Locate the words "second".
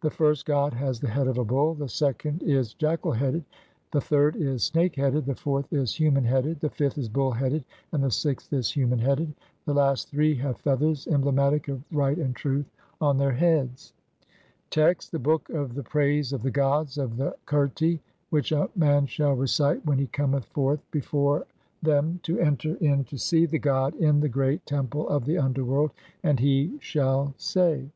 1.88-2.44